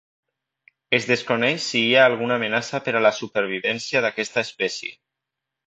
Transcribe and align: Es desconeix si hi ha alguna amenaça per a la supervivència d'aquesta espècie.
Es 0.97 1.05
desconeix 1.09 1.67
si 1.73 1.83
hi 1.89 1.91
ha 1.99 2.07
alguna 2.13 2.39
amenaça 2.41 2.81
per 2.89 2.95
a 2.97 3.03
la 3.09 3.13
supervivència 3.21 4.05
d'aquesta 4.07 4.47
espècie. 4.51 4.95